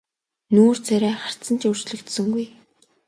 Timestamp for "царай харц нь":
0.87-1.59